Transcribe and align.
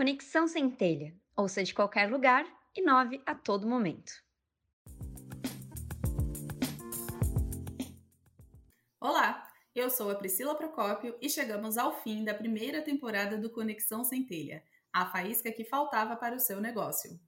Conexão 0.00 0.48
Centelha. 0.48 1.14
Ouça 1.36 1.62
de 1.62 1.74
qualquer 1.74 2.10
lugar, 2.10 2.46
inove 2.74 3.20
a 3.26 3.34
todo 3.34 3.68
momento. 3.68 4.10
Olá, 8.98 9.46
eu 9.74 9.90
sou 9.90 10.10
a 10.10 10.14
Priscila 10.14 10.54
Procópio 10.54 11.18
e 11.20 11.28
chegamos 11.28 11.76
ao 11.76 12.00
fim 12.02 12.24
da 12.24 12.32
primeira 12.32 12.80
temporada 12.80 13.36
do 13.36 13.50
Conexão 13.50 14.02
Centelha, 14.02 14.64
a 14.90 15.04
faísca 15.04 15.52
que 15.52 15.66
faltava 15.66 16.16
para 16.16 16.34
o 16.34 16.40
seu 16.40 16.62
negócio. 16.62 17.20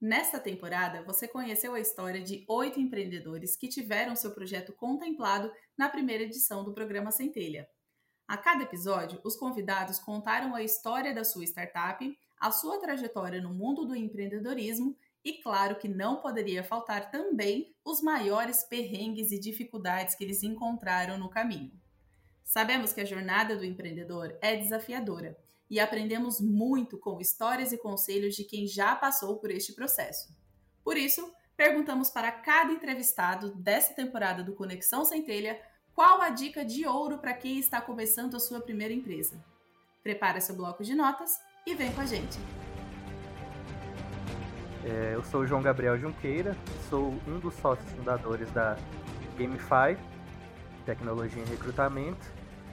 Nesta 0.00 0.38
temporada, 0.38 1.02
você 1.02 1.26
conheceu 1.26 1.74
a 1.74 1.80
história 1.80 2.22
de 2.22 2.44
oito 2.48 2.78
empreendedores 2.78 3.56
que 3.56 3.66
tiveram 3.66 4.14
seu 4.14 4.32
projeto 4.32 4.72
contemplado 4.72 5.52
na 5.76 5.88
primeira 5.88 6.22
edição 6.22 6.62
do 6.62 6.72
programa 6.72 7.10
Centelha. 7.10 7.68
A 8.28 8.36
cada 8.36 8.62
episódio, 8.62 9.18
os 9.24 9.36
convidados 9.36 9.98
contaram 9.98 10.54
a 10.54 10.62
história 10.62 11.14
da 11.14 11.24
sua 11.24 11.44
startup, 11.44 12.14
a 12.38 12.50
sua 12.50 12.78
trajetória 12.78 13.40
no 13.40 13.54
mundo 13.54 13.86
do 13.86 13.96
empreendedorismo 13.96 14.94
e, 15.24 15.42
claro, 15.42 15.76
que 15.76 15.88
não 15.88 16.16
poderia 16.16 16.62
faltar 16.62 17.10
também 17.10 17.74
os 17.82 18.02
maiores 18.02 18.64
perrengues 18.64 19.32
e 19.32 19.40
dificuldades 19.40 20.14
que 20.14 20.24
eles 20.24 20.42
encontraram 20.42 21.16
no 21.16 21.30
caminho. 21.30 21.72
Sabemos 22.44 22.92
que 22.92 23.00
a 23.00 23.04
jornada 23.06 23.56
do 23.56 23.64
empreendedor 23.64 24.36
é 24.42 24.56
desafiadora 24.56 25.34
e 25.70 25.80
aprendemos 25.80 26.38
muito 26.38 26.98
com 26.98 27.18
histórias 27.22 27.72
e 27.72 27.78
conselhos 27.78 28.36
de 28.36 28.44
quem 28.44 28.66
já 28.66 28.94
passou 28.94 29.38
por 29.38 29.50
este 29.50 29.72
processo. 29.72 30.36
Por 30.84 30.98
isso, 30.98 31.32
perguntamos 31.56 32.10
para 32.10 32.30
cada 32.30 32.74
entrevistado 32.74 33.54
dessa 33.54 33.94
temporada 33.94 34.44
do 34.44 34.54
Conexão 34.54 35.02
Centelha 35.02 35.58
qual 35.98 36.22
a 36.22 36.30
dica 36.30 36.64
de 36.64 36.86
ouro 36.86 37.18
para 37.18 37.34
quem 37.34 37.58
está 37.58 37.80
começando 37.80 38.36
a 38.36 38.38
sua 38.38 38.60
primeira 38.60 38.94
empresa. 38.94 39.34
Prepare 40.00 40.40
seu 40.40 40.54
bloco 40.54 40.84
de 40.84 40.94
notas 40.94 41.40
e 41.66 41.74
vem 41.74 41.92
com 41.92 42.00
a 42.00 42.06
gente. 42.06 42.38
É, 44.84 45.16
eu 45.16 45.24
sou 45.24 45.40
o 45.40 45.46
João 45.48 45.60
Gabriel 45.60 45.98
Junqueira, 45.98 46.56
sou 46.88 47.12
um 47.26 47.40
dos 47.40 47.52
sócios 47.54 47.90
fundadores 47.94 48.48
da 48.52 48.76
Gamify, 49.36 49.98
Tecnologia 50.86 51.42
em 51.42 51.46
Recrutamento, 51.46 52.24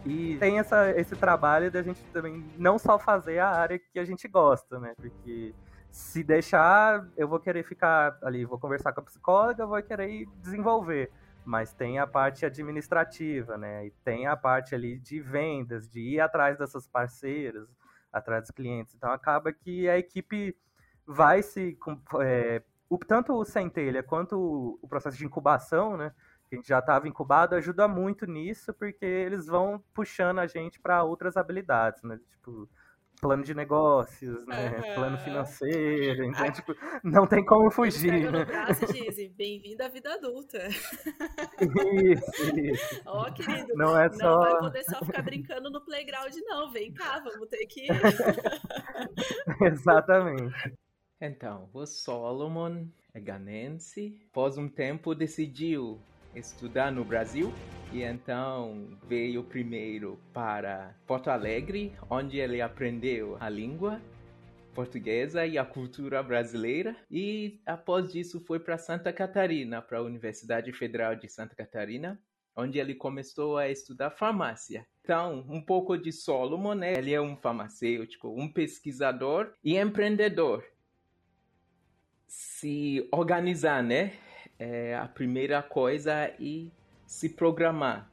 e 0.06 0.38
tem 0.38 0.60
essa, 0.60 0.92
esse 0.92 1.16
trabalho 1.16 1.72
da 1.72 1.82
gente 1.82 2.04
também 2.14 2.48
não 2.60 2.78
só 2.78 3.00
fazer 3.00 3.40
a 3.40 3.50
área 3.50 3.80
que 3.80 3.98
a 3.98 4.06
gente 4.06 4.28
gosta, 4.28 4.80
né? 4.80 4.94
Porque 4.96 5.52
se 5.90 6.24
deixar, 6.24 7.04
eu 7.18 7.28
vou 7.28 7.40
querer 7.40 7.64
ficar 7.64 8.20
ali, 8.22 8.46
vou 8.46 8.60
conversar 8.60 8.94
com 8.94 9.00
a 9.00 9.04
psicóloga, 9.04 9.66
vou 9.66 9.82
querer 9.82 10.28
desenvolver. 10.44 11.12
Mas 11.46 11.74
tem 11.74 12.00
a 12.00 12.08
parte 12.08 12.46
administrativa, 12.46 13.58
né? 13.58 13.86
E 13.86 13.92
tem 14.04 14.28
a 14.28 14.36
parte 14.36 14.74
ali 14.74 14.98
de 15.00 15.20
vendas, 15.22 15.88
de 15.88 16.00
ir 16.00 16.20
atrás 16.20 16.58
dessas 16.58 16.88
parceiras, 16.88 17.70
atrás 18.12 18.44
dos 18.44 18.52
clientes. 18.52 18.96
Então 18.96 19.12
acaba 19.12 19.54
que 19.54 19.88
a 19.88 19.98
equipe 19.98 20.58
vai 21.06 21.44
se. 21.44 21.78
É, 22.22 22.64
o, 22.90 22.98
tanto 22.98 23.34
o 23.34 23.46
centelha 23.46 24.02
quanto 24.02 24.80
o 24.82 24.88
processo 24.88 25.18
de 25.18 25.26
incubação, 25.26 25.96
né? 25.96 26.12
que 26.50 26.56
a 26.56 26.58
gente 26.58 26.68
já 26.68 26.80
estava 26.80 27.08
incubado, 27.08 27.56
ajuda 27.56 27.88
muito 27.88 28.26
nisso, 28.26 28.74
porque 28.74 29.06
eles 29.06 29.48
vão 29.48 29.84
puxando 29.94 30.40
a 30.40 30.48
gente 30.48 30.80
para 30.80 31.04
outras 31.04 31.38
habilidades, 31.38 32.04
né? 32.04 32.20
Tipo, 32.30 32.70
plano 33.22 33.44
de 33.44 33.54
negócios, 33.54 34.46
né? 34.46 34.78
Uhum. 34.78 34.96
Plano 34.96 35.18
financeiro. 35.20 36.26
Então, 36.26 36.52
tipo, 36.52 36.76
não 37.04 37.28
tem 37.28 37.46
como 37.46 37.72
fugir. 37.72 38.32
Né? 38.32 38.46
braço 38.46 38.86
dizem, 38.92 39.32
bem-vindo 39.32 39.84
à 39.84 39.88
vida 39.88 40.14
adulta. 40.14 40.68
Isso, 40.68 42.60
isso. 42.60 43.02
Ó, 43.06 43.28
oh, 43.28 43.34
querido, 43.34 43.74
não, 43.76 43.98
é 44.00 44.10
só... 44.10 44.18
não 44.18 44.40
vai 44.40 44.60
poder 44.60 44.84
só 44.84 45.06
ficar 45.06 45.22
brincando 45.22 45.70
no 45.70 45.84
playground, 45.84 46.34
não. 46.46 46.72
Vem 46.72 46.94
cá, 46.94 47.20
vamos 47.20 47.48
ter 47.50 47.66
que. 47.66 47.88
Exatamente. 49.64 50.74
Então, 51.22 51.70
o 51.74 51.86
Solomon 51.86 52.88
é 53.14 53.20
ganense. 53.20 54.20
Após 54.32 54.58
um 54.58 54.68
tempo, 54.68 55.16
decidiu 55.16 56.00
estudar 56.36 56.92
no 56.92 57.04
Brasil 57.04 57.54
e 57.92 58.04
então 58.04 58.98
veio 59.08 59.44
primeiro 59.44 60.20
para 60.34 60.96
Porto 61.08 61.30
Alegre, 61.30 61.94
onde 62.10 62.38
ele 62.38 62.62
aprendeu 62.62 63.38
a 63.40 63.50
língua 63.50 64.02
portuguesa 64.74 65.46
e 65.46 65.58
a 65.58 65.64
cultura 65.64 66.22
brasileira 66.22 66.96
e 67.10 67.62
após 67.66 68.14
isso 68.14 68.42
foi 68.42 68.60
para 68.60 68.78
Santa 68.78 69.14
Catarina, 69.14 69.82
para 69.82 70.00
a 70.00 70.04
Universidade 70.04 70.74
Federal 70.74 71.16
de 71.16 71.30
Santa 71.30 71.56
Catarina, 71.56 72.20
onde 72.56 72.80
ele 72.80 72.94
começou 72.94 73.58
a 73.58 73.70
estudar 73.70 74.12
farmácia. 74.12 74.86
Então, 75.02 75.46
um 75.50 75.62
pouco 75.62 75.98
de 75.98 76.12
Solomon, 76.12 76.74
né? 76.74 76.94
Ele 76.98 77.14
é 77.14 77.22
um 77.22 77.38
farmacêutico, 77.38 78.30
um 78.30 78.52
pesquisador 78.52 79.54
e 79.64 79.78
empreendedor. 79.78 80.64
Se 82.28 83.08
organizar, 83.12 83.84
né? 83.84 84.14
É, 84.60 84.96
a 84.96 85.08
primeira 85.08 85.62
coisa 85.62 86.14
é 86.14 86.36
se 87.06 87.30
programar, 87.30 88.10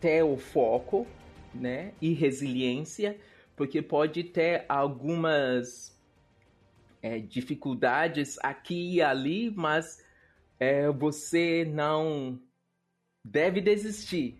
ter 0.00 0.22
o 0.22 0.36
foco, 0.36 1.06
né, 1.54 1.92
e 2.00 2.12
resiliência, 2.12 3.18
porque 3.56 3.82
pode 3.82 4.24
ter 4.24 4.64
algumas 4.68 5.96
é, 7.02 7.18
dificuldades 7.18 8.38
aqui 8.42 8.94
e 8.94 9.02
ali, 9.02 9.50
mas 9.50 10.04
é, 10.58 10.88
você 10.90 11.64
não 11.64 12.40
deve 13.24 13.60
desistir. 13.60 14.38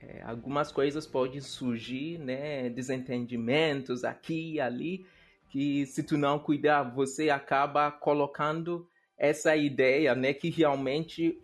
É, 0.00 0.22
algumas 0.22 0.70
coisas 0.70 1.06
podem 1.06 1.40
surgir, 1.40 2.18
né, 2.18 2.68
desentendimentos 2.70 4.04
aqui 4.04 4.54
e 4.54 4.60
ali, 4.60 5.06
que 5.48 5.86
se 5.86 6.02
tu 6.02 6.16
não 6.16 6.38
cuidar, 6.38 6.82
você 6.82 7.30
acaba 7.30 7.90
colocando 7.90 8.88
essa 9.18 9.56
ideia, 9.56 10.14
né, 10.14 10.32
que 10.32 10.48
realmente 10.48 11.38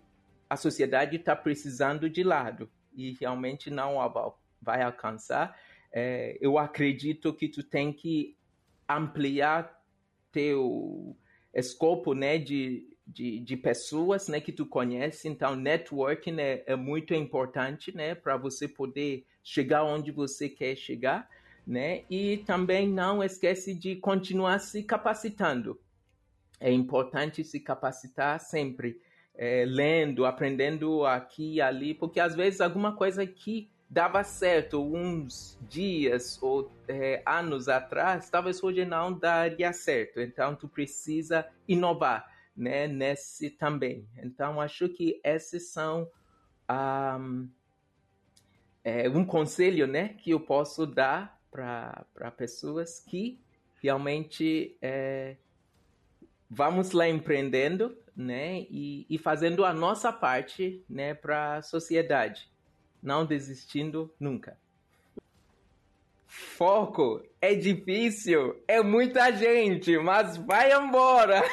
a 0.49 0.57
sociedade 0.57 1.17
está 1.17 1.35
precisando 1.35 2.09
de 2.09 2.23
lado 2.23 2.71
e 2.95 3.17
realmente 3.21 3.69
não 3.69 3.97
vai 4.63 4.83
alcançar. 4.83 5.59
É, 5.93 6.39
eu 6.41 6.57
acredito 6.57 7.35
que 7.35 7.49
tu 7.49 7.63
tem 7.63 7.93
que 7.93 8.37
ampliar 8.89 9.83
teu 10.31 11.17
escopo, 11.53 12.15
né, 12.15 12.39
de, 12.39 12.97
de, 13.07 13.41
de 13.41 13.57
pessoas, 13.57 14.29
né, 14.29 14.41
que 14.41 14.53
tu 14.53 14.67
conhece. 14.67 15.29
Então, 15.29 15.57
networking 15.57 16.39
é, 16.39 16.63
é 16.67 16.77
muito 16.77 17.13
importante, 17.15 17.95
né, 17.95 18.15
para 18.15 18.37
você 18.37 18.69
poder 18.69 19.27
chegar 19.43 19.85
onde 19.85 20.13
você 20.13 20.49
quer 20.49 20.77
chegar, 20.77 21.29
né? 21.67 22.05
E 22.11 22.39
também 22.39 22.89
não 22.89 23.23
esquece 23.23 23.75
de 23.75 23.97
continuar 23.97 24.59
se 24.59 24.83
capacitando 24.83 25.79
é 26.61 26.71
importante 26.71 27.45
se 27.45 27.61
capacitar 27.61 28.41
sempre, 28.41 29.01
é, 29.35 29.65
lendo, 29.67 30.25
aprendendo 30.25 31.05
aqui 31.05 31.55
e 31.55 31.61
ali, 31.61 31.95
porque 31.95 32.21
às 32.21 32.35
vezes 32.35 32.61
alguma 32.61 32.95
coisa 32.95 33.27
que 33.27 33.69
dava 33.89 34.25
certo 34.25 34.83
uns 34.83 35.59
dias 35.69 36.43
ou 36.43 36.71
é, 36.89 37.23
anos 37.25 37.69
atrás, 37.69 38.29
talvez 38.29 38.63
hoje 38.63 38.85
não 38.85 39.17
daria 39.17 39.73
certo. 39.73 40.21
Então, 40.21 40.57
tu 40.57 40.69
precisa 40.69 41.47
inovar, 41.69 42.29
né, 42.57 42.89
nesse 42.89 43.51
também. 43.51 44.09
Então, 44.19 44.61
acho 44.61 44.89
que 44.89 45.21
esses 45.23 45.71
são 45.71 46.11
um, 46.69 47.49
é, 48.83 49.09
um 49.09 49.25
conselho, 49.25 49.87
né, 49.87 50.09
que 50.09 50.31
eu 50.31 50.41
posso 50.41 50.87
dar 50.87 51.41
para 51.51 52.33
pessoas 52.37 52.99
que 52.99 53.41
realmente 53.81 54.77
é, 54.83 55.37
vamos 56.49 56.93
lá 56.93 57.09
empreendendo, 57.09 57.97
né, 58.17 58.61
e, 58.71 59.07
e 59.11 59.19
fazendo 59.19 59.65
a 59.65 59.73
nossa 59.73 60.13
parte, 60.13 60.83
né, 60.89 61.15
para 61.15 61.57
a 61.57 61.63
sociedade, 61.63 62.49
não 63.03 63.27
desistindo 63.27 64.13
nunca. 64.19 64.57
Foco 66.27 67.23
é 67.41 67.55
difícil, 67.55 68.63
é 68.67 68.83
muita 68.83 69.31
gente, 69.33 69.97
mas 69.99 70.37
vai 70.37 70.73
embora. 70.73 71.43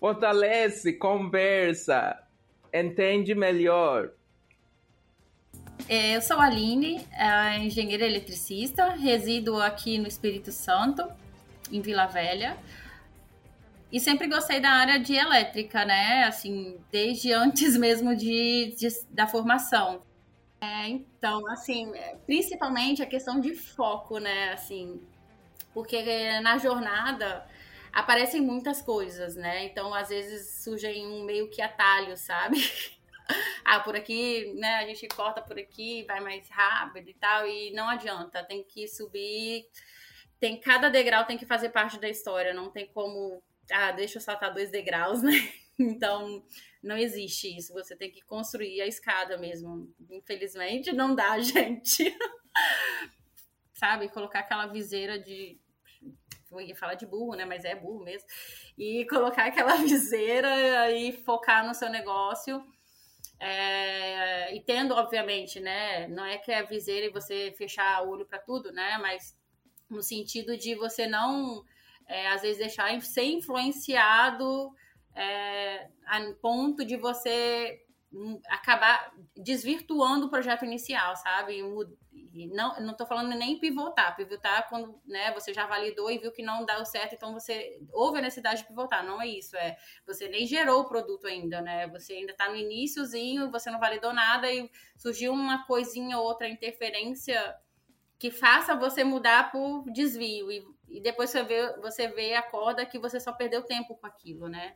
Fortalece, 0.00 0.92
conversa, 0.92 2.20
entende 2.72 3.34
melhor. 3.34 4.10
É, 5.88 6.16
eu 6.16 6.20
sou 6.20 6.38
a 6.38 6.44
Aline, 6.44 7.04
engenheira 7.60 8.04
eletricista, 8.04 8.90
resido 8.90 9.60
aqui 9.60 9.98
no 9.98 10.06
Espírito 10.06 10.52
Santo 10.52 11.04
em 11.70 11.80
Vila 11.80 12.06
Velha. 12.06 12.56
E 13.90 13.98
sempre 13.98 14.28
gostei 14.28 14.60
da 14.60 14.70
área 14.70 14.98
de 14.98 15.14
elétrica, 15.14 15.84
né? 15.84 16.24
Assim, 16.24 16.78
desde 16.90 17.32
antes 17.32 17.76
mesmo 17.78 18.14
de, 18.14 18.74
de 18.76 18.88
da 19.10 19.26
formação. 19.26 20.02
É, 20.60 20.88
então, 20.88 21.46
assim, 21.48 21.92
principalmente 22.26 23.02
a 23.02 23.06
questão 23.06 23.40
de 23.40 23.54
foco, 23.54 24.18
né? 24.18 24.52
Assim, 24.52 25.00
porque 25.72 26.40
na 26.40 26.58
jornada 26.58 27.46
aparecem 27.92 28.40
muitas 28.40 28.82
coisas, 28.82 29.36
né? 29.36 29.64
Então, 29.64 29.94
às 29.94 30.08
vezes 30.08 30.62
surgem 30.62 31.06
um 31.06 31.24
meio 31.24 31.48
que 31.48 31.62
atalho, 31.62 32.16
sabe? 32.16 32.58
ah, 33.64 33.80
por 33.80 33.94
aqui, 33.96 34.52
né, 34.54 34.76
a 34.76 34.86
gente 34.86 35.06
corta 35.08 35.40
por 35.40 35.58
aqui, 35.58 36.04
vai 36.04 36.20
mais 36.20 36.48
rápido 36.48 37.08
e 37.08 37.14
tal, 37.14 37.46
e 37.46 37.72
não 37.72 37.88
adianta, 37.88 38.42
tem 38.42 38.64
que 38.64 38.88
subir, 38.88 39.66
tem 40.40 40.60
cada 40.60 40.88
degrau 40.88 41.24
tem 41.24 41.36
que 41.36 41.46
fazer 41.46 41.70
parte 41.70 41.98
da 41.98 42.08
história, 42.08 42.54
não 42.54 42.70
tem 42.70 42.86
como, 42.86 43.42
ah, 43.70 43.92
deixa 43.92 44.18
eu 44.18 44.22
saltar 44.22 44.52
dois 44.52 44.70
degraus, 44.70 45.22
né? 45.22 45.32
Então, 45.78 46.44
não 46.82 46.96
existe 46.96 47.56
isso, 47.56 47.72
você 47.72 47.94
tem 47.94 48.10
que 48.10 48.20
construir 48.22 48.80
a 48.80 48.86
escada 48.86 49.36
mesmo. 49.38 49.92
Infelizmente, 50.10 50.92
não 50.92 51.14
dá, 51.14 51.38
gente. 51.40 52.16
Sabe, 53.74 54.08
colocar 54.08 54.40
aquela 54.40 54.66
viseira 54.66 55.18
de 55.18 55.60
eu 56.50 56.60
ia 56.60 56.74
falar 56.74 56.94
de 56.94 57.06
burro, 57.06 57.34
né? 57.34 57.44
Mas 57.44 57.64
é 57.64 57.74
burro 57.74 58.02
mesmo. 58.02 58.26
E 58.76 59.06
colocar 59.06 59.46
aquela 59.46 59.76
viseira 59.84 60.90
e 60.90 61.12
focar 61.12 61.66
no 61.66 61.74
seu 61.74 61.90
negócio. 61.90 62.64
É, 63.40 64.54
e 64.54 64.60
tendo, 64.62 64.94
obviamente, 64.94 65.60
né? 65.60 66.08
Não 66.08 66.24
é 66.24 66.38
que 66.38 66.50
é 66.50 66.62
viseira 66.64 67.06
e 67.06 67.12
você 67.12 67.54
fechar 67.56 68.02
o 68.02 68.10
olho 68.10 68.26
para 68.26 68.38
tudo, 68.38 68.72
né? 68.72 68.98
Mas 68.98 69.36
no 69.88 70.02
sentido 70.02 70.56
de 70.56 70.74
você 70.74 71.06
não, 71.06 71.64
é, 72.06 72.28
às 72.28 72.42
vezes, 72.42 72.58
deixar 72.58 73.00
ser 73.00 73.24
influenciado 73.24 74.72
é, 75.14 75.88
a 76.06 76.20
ponto 76.40 76.84
de 76.84 76.96
você 76.96 77.84
hum, 78.12 78.40
acabar 78.48 79.12
desvirtuando 79.36 80.26
o 80.26 80.30
projeto 80.30 80.64
inicial, 80.64 81.16
sabe? 81.16 81.62
não, 82.46 82.80
não 82.80 82.94
tô 82.94 83.06
falando 83.06 83.34
nem 83.34 83.58
pivotar. 83.58 84.14
Pivotar 84.16 84.68
quando 84.68 85.00
né, 85.06 85.32
você 85.32 85.52
já 85.52 85.66
validou 85.66 86.10
e 86.10 86.18
viu 86.18 86.32
que 86.32 86.42
não 86.42 86.64
dá 86.64 86.84
certo, 86.84 87.14
então 87.14 87.32
você 87.32 87.80
houve 87.92 88.18
a 88.18 88.22
necessidade 88.22 88.62
de 88.62 88.68
pivotar. 88.68 89.04
Não 89.04 89.20
é 89.20 89.26
isso, 89.26 89.56
é 89.56 89.76
você 90.06 90.28
nem 90.28 90.46
gerou 90.46 90.82
o 90.82 90.88
produto 90.88 91.26
ainda, 91.26 91.60
né? 91.60 91.88
Você 91.88 92.12
ainda 92.12 92.32
está 92.32 92.48
no 92.48 92.56
iníciozinho, 92.56 93.50
você 93.50 93.70
não 93.70 93.80
validou 93.80 94.12
nada 94.12 94.50
e 94.50 94.70
surgiu 94.96 95.32
uma 95.32 95.66
coisinha 95.66 96.18
ou 96.18 96.24
outra 96.24 96.48
interferência 96.48 97.56
que 98.18 98.30
faça 98.30 98.74
você 98.74 99.04
mudar 99.04 99.52
por 99.52 99.84
desvio. 99.92 100.50
E, 100.50 100.64
e 100.88 101.00
depois 101.00 101.30
você 101.30 101.42
vê, 101.42 101.76
você 101.80 102.08
vê 102.08 102.34
a 102.34 102.42
corda 102.42 102.84
que 102.84 102.98
você 102.98 103.20
só 103.20 103.32
perdeu 103.32 103.62
tempo 103.62 103.94
com 103.94 104.06
aquilo, 104.06 104.48
né? 104.48 104.74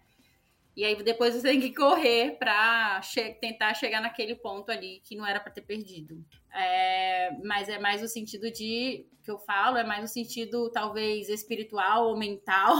E 0.75 0.85
aí 0.85 1.03
depois 1.03 1.35
você 1.35 1.43
tem 1.43 1.61
que 1.61 1.75
correr 1.75 2.39
para 2.39 3.03
che 3.03 3.35
tentar 3.35 3.75
chegar 3.75 4.01
naquele 4.01 4.35
ponto 4.35 4.71
ali 4.71 5.03
que 5.05 5.15
não 5.15 5.27
era 5.27 5.39
para 5.39 5.53
ter 5.53 5.63
perdido. 5.63 6.25
É, 6.55 7.31
mas 7.45 7.69
é 7.69 7.79
mais 7.79 8.03
o 8.03 8.09
sentido 8.09 8.51
de 8.51 9.07
que 9.23 9.31
eu 9.31 9.39
falo, 9.39 9.77
é 9.77 9.85
mais 9.85 10.03
o 10.03 10.13
sentido 10.13 10.71
talvez 10.71 11.29
espiritual 11.29 12.09
ou 12.09 12.17
mental, 12.17 12.75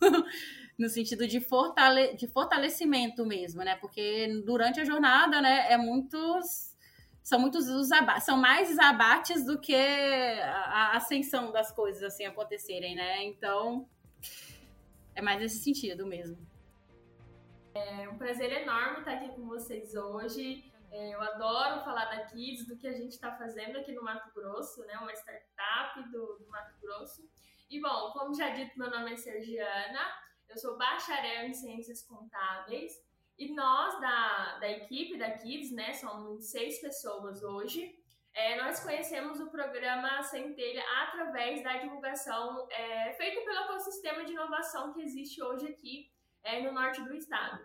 no 0.78 0.88
sentido 0.88 1.26
de, 1.26 1.40
fortale 1.40 2.14
de 2.14 2.26
fortalecimento 2.28 3.24
mesmo, 3.24 3.62
né? 3.62 3.74
Porque 3.76 4.42
durante 4.44 4.78
a 4.80 4.84
jornada, 4.84 5.40
né, 5.40 5.72
é 5.72 5.78
muitos 5.78 6.69
são 7.22 7.38
muitos 7.38 7.68
os 7.68 7.92
abates, 7.92 8.24
são 8.24 8.36
mais 8.36 8.78
abates 8.78 9.44
do 9.44 9.60
que 9.60 9.74
a 9.74 10.96
ascensão 10.96 11.52
das 11.52 11.70
coisas 11.72 12.02
assim 12.02 12.24
acontecerem, 12.24 12.94
né? 12.94 13.24
Então 13.24 13.88
é 15.14 15.22
mais 15.22 15.40
nesse 15.40 15.62
sentido 15.62 16.06
mesmo. 16.06 16.38
É 17.74 18.08
um 18.08 18.18
prazer 18.18 18.50
enorme 18.62 18.98
estar 18.98 19.12
aqui 19.12 19.28
com 19.28 19.46
vocês 19.46 19.94
hoje. 19.94 20.64
É, 20.90 21.14
eu 21.14 21.20
adoro 21.20 21.84
falar 21.84 22.06
da 22.06 22.26
Kids, 22.26 22.66
do 22.66 22.76
que 22.76 22.88
a 22.88 22.92
gente 22.92 23.12
está 23.12 23.36
fazendo 23.36 23.78
aqui 23.78 23.92
no 23.92 24.02
Mato 24.02 24.32
Grosso, 24.34 24.84
né? 24.86 24.98
Uma 24.98 25.12
startup 25.12 26.02
do, 26.10 26.38
do 26.38 26.48
Mato 26.48 26.74
Grosso. 26.80 27.22
E 27.70 27.80
bom, 27.80 28.10
como 28.12 28.34
já 28.34 28.50
dito, 28.50 28.76
meu 28.76 28.90
nome 28.90 29.12
é 29.12 29.16
Sergiana, 29.16 30.00
eu 30.48 30.58
sou 30.58 30.76
bacharel 30.76 31.46
em 31.46 31.54
Ciências 31.54 32.02
Contábeis 32.02 32.92
e 33.40 33.54
nós 33.54 33.98
da, 33.98 34.58
da 34.58 34.70
equipe 34.70 35.16
da 35.16 35.30
Kids, 35.30 35.72
né? 35.72 35.94
Somos 35.94 36.50
seis 36.50 36.78
pessoas 36.78 37.42
hoje. 37.42 37.98
É, 38.34 38.62
nós 38.62 38.80
conhecemos 38.80 39.40
o 39.40 39.50
programa 39.50 40.22
Centelha 40.22 40.84
através 41.02 41.64
da 41.64 41.78
divulgação 41.78 42.68
é, 42.70 43.14
feita 43.14 43.40
pelo 43.40 43.64
ecossistema 43.64 44.24
de 44.26 44.32
inovação 44.32 44.92
que 44.92 45.00
existe 45.00 45.42
hoje 45.42 45.68
aqui 45.68 46.12
é, 46.44 46.60
no 46.62 46.70
norte 46.70 47.02
do 47.02 47.14
estado. 47.14 47.64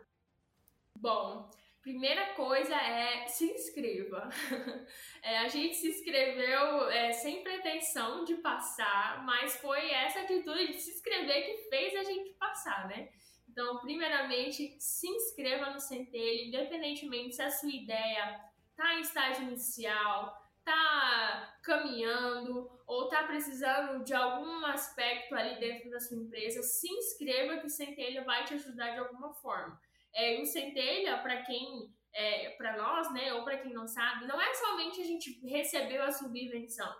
Bom, 0.97 1.51
primeira 1.81 2.33
coisa 2.35 2.73
é 2.73 3.27
se 3.27 3.45
inscreva. 3.51 4.29
É, 5.27 5.39
a 5.39 5.47
gente 5.47 5.75
se 5.77 5.87
inscreveu 5.87 6.87
é, 6.87 7.11
sem 7.11 7.41
pretensão 7.41 8.23
de 8.23 8.35
passar, 8.35 9.25
mas 9.25 9.59
foi 9.59 9.89
essa 9.89 10.19
atitude 10.19 10.67
de 10.67 10.79
se 10.79 10.91
inscrever 10.91 11.45
que 11.47 11.67
fez 11.67 11.95
a 11.95 12.03
gente 12.03 12.29
passar, 12.33 12.87
né? 12.87 13.09
Então, 13.55 13.79
primeiramente, 13.79 14.75
se 14.77 15.07
inscreva 15.07 15.69
no 15.69 15.79
Centelho, 15.79 16.49
independentemente 16.49 17.35
se 17.35 17.41
a 17.41 17.49
sua 17.49 17.71
ideia 17.71 18.43
está 18.69 18.95
em 18.95 18.99
estágio 18.99 19.43
inicial, 19.43 20.37
tá 20.65 21.57
caminhando 21.63 22.69
ou 22.85 23.07
tá 23.07 23.23
precisando 23.23 24.03
de 24.03 24.13
algum 24.13 24.65
aspecto 24.65 25.33
ali 25.33 25.57
dentro 25.57 25.89
da 25.89 26.01
sua 26.01 26.17
empresa, 26.17 26.61
se 26.61 26.91
inscreva 26.91 27.57
que 27.57 27.67
o 27.67 27.69
Centelha 27.69 28.25
vai 28.25 28.43
te 28.43 28.55
ajudar 28.55 28.91
de 28.91 28.99
alguma 28.99 29.33
forma. 29.35 29.79
É, 30.13 30.41
o 30.41 30.45
Centelha, 30.45 31.19
para 31.19 31.43
quem, 31.43 31.89
é, 32.11 32.49
para 32.57 32.75
nós, 32.75 33.13
né, 33.13 33.33
ou 33.35 33.45
para 33.45 33.59
quem 33.59 33.71
não 33.71 33.87
sabe, 33.87 34.27
não 34.27 34.41
é 34.41 34.53
somente 34.53 34.99
a 34.99 35.05
gente 35.05 35.39
receber 35.47 36.01
a 36.01 36.11
subvenção. 36.11 36.93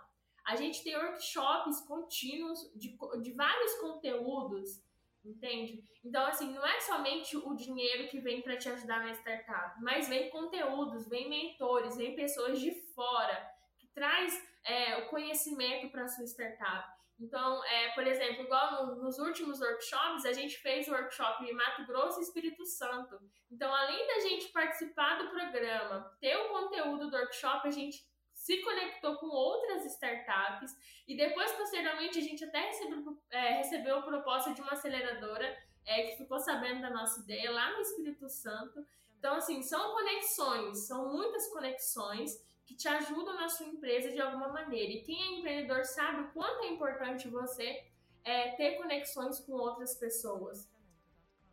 A 0.46 0.56
gente 0.56 0.82
tem 0.82 0.96
workshops 0.96 1.80
contínuos 1.82 2.72
de, 2.74 2.96
de 3.20 3.32
vários 3.32 3.74
conteúdos 3.74 4.85
entende? 5.28 5.82
Então, 6.04 6.24
assim, 6.26 6.52
não 6.52 6.66
é 6.66 6.80
somente 6.80 7.36
o 7.36 7.54
dinheiro 7.54 8.08
que 8.08 8.20
vem 8.20 8.42
para 8.42 8.56
te 8.56 8.68
ajudar 8.68 9.00
na 9.00 9.12
startup, 9.12 9.80
mas 9.82 10.08
vem 10.08 10.30
conteúdos, 10.30 11.08
vem 11.08 11.28
mentores, 11.28 11.96
vem 11.96 12.14
pessoas 12.14 12.60
de 12.60 12.72
fora 12.94 13.56
traz 13.96 14.38
é, 14.62 14.98
o 14.98 15.08
conhecimento 15.08 15.90
para 15.90 16.06
sua 16.06 16.24
startup. 16.26 16.86
Então, 17.18 17.64
é, 17.64 17.88
por 17.92 18.06
exemplo, 18.06 18.42
igual 18.42 18.86
no, 18.86 19.02
nos 19.02 19.18
últimos 19.18 19.58
workshops, 19.58 20.26
a 20.26 20.34
gente 20.34 20.58
fez 20.58 20.86
o 20.86 20.92
workshop 20.92 21.42
em 21.44 21.54
Mato 21.54 21.86
Grosso 21.86 22.20
e 22.20 22.22
Espírito 22.22 22.62
Santo. 22.66 23.18
Então, 23.50 23.74
além 23.74 24.06
da 24.06 24.20
gente 24.20 24.52
participar 24.52 25.16
do 25.16 25.30
programa, 25.30 26.14
ter 26.20 26.36
o 26.36 26.50
conteúdo 26.50 27.08
do 27.08 27.16
workshop, 27.16 27.66
a 27.66 27.70
gente 27.70 28.04
se 28.46 28.58
conectou 28.58 29.16
com 29.16 29.26
outras 29.26 29.84
startups 29.86 30.72
e 31.08 31.16
depois, 31.16 31.50
posteriormente, 31.50 32.16
a 32.20 32.22
gente 32.22 32.44
até 32.44 32.60
recebeu, 32.60 33.18
é, 33.28 33.56
recebeu 33.56 33.98
a 33.98 34.02
proposta 34.02 34.54
de 34.54 34.60
uma 34.60 34.70
aceleradora 34.70 35.58
é, 35.84 36.02
que 36.02 36.16
ficou 36.16 36.38
sabendo 36.38 36.80
da 36.80 36.90
nossa 36.90 37.20
ideia 37.22 37.50
lá 37.50 37.72
no 37.72 37.80
Espírito 37.80 38.28
Santo. 38.28 38.86
Então, 39.18 39.34
assim, 39.34 39.62
são 39.62 39.92
conexões, 39.94 40.86
são 40.86 41.12
muitas 41.12 41.48
conexões 41.48 42.40
que 42.64 42.76
te 42.76 42.86
ajudam 42.86 43.34
na 43.34 43.48
sua 43.48 43.66
empresa 43.66 44.12
de 44.12 44.20
alguma 44.20 44.46
maneira. 44.46 44.92
E 44.92 45.02
quem 45.02 45.20
é 45.20 45.38
empreendedor 45.38 45.84
sabe 45.84 46.20
o 46.20 46.32
quanto 46.32 46.66
é 46.66 46.68
importante 46.68 47.26
você 47.26 47.84
é, 48.22 48.52
ter 48.52 48.76
conexões 48.76 49.40
com 49.40 49.54
outras 49.54 49.96
pessoas. 49.96 50.70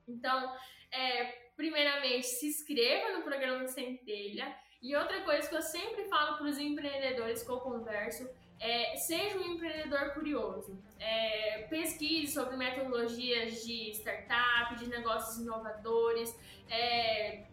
Então, 0.08 0.56
é, 0.92 1.26
primeiramente, 1.56 2.28
se 2.28 2.46
inscreva 2.50 3.18
no 3.18 3.24
programa 3.24 3.68
Centelha. 3.68 4.56
E 4.84 4.96
outra 4.98 5.22
coisa 5.22 5.48
que 5.48 5.56
eu 5.56 5.62
sempre 5.62 6.04
falo 6.10 6.38
para 6.38 6.46
os 6.46 6.58
empreendedores 6.58 7.42
que 7.42 7.50
eu 7.50 7.62
converso 7.62 8.30
é 8.60 8.98
seja 8.98 9.38
um 9.38 9.54
empreendedor 9.54 10.14
curioso. 10.14 10.78
É, 11.00 11.66
pesquise 11.70 12.34
sobre 12.34 12.58
metodologias 12.58 13.64
de 13.64 13.92
startup, 13.92 14.76
de 14.76 14.88
negócios 14.88 15.38
inovadores. 15.38 16.38
É, 16.70 17.46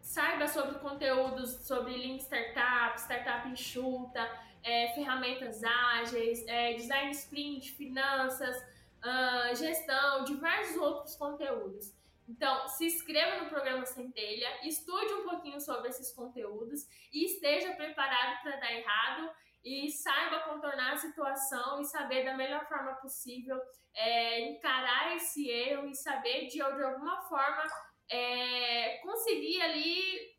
saiba 0.00 0.48
sobre 0.48 0.78
conteúdos 0.78 1.50
sobre 1.66 1.92
Lean 1.92 2.16
Startup, 2.16 2.98
Startup 2.98 3.46
Enxuta, 3.48 4.26
é, 4.62 4.94
ferramentas 4.94 5.62
ágeis, 5.62 6.42
é, 6.48 6.72
design 6.72 7.10
sprint, 7.12 7.72
finanças, 7.72 8.56
uh, 9.02 9.54
gestão, 9.54 10.24
diversos 10.24 10.76
outros 10.76 11.16
conteúdos. 11.16 11.92
Então, 12.28 12.68
se 12.68 12.86
inscreva 12.86 13.42
no 13.42 13.50
programa 13.50 13.84
Centelha, 13.84 14.66
estude 14.66 15.12
um 15.14 15.28
pouquinho 15.28 15.60
sobre 15.60 15.88
esses 15.88 16.12
conteúdos 16.14 16.80
e 17.12 17.26
esteja 17.26 17.74
preparado 17.74 18.42
para 18.42 18.56
dar 18.56 18.72
errado 18.72 19.30
e 19.64 19.90
saiba 19.90 20.40
contornar 20.40 20.94
a 20.94 20.96
situação 20.96 21.80
e 21.80 21.84
saber 21.84 22.24
da 22.24 22.36
melhor 22.36 22.66
forma 22.68 22.94
possível 22.94 23.60
é, 23.94 24.40
encarar 24.50 25.14
esse 25.16 25.48
erro 25.48 25.86
e 25.88 25.94
saber 25.94 26.46
de, 26.46 26.54
de 26.54 26.62
alguma 26.62 27.22
forma 27.22 27.62
é, 28.10 28.98
conseguir 28.98 29.60
ali 29.62 30.31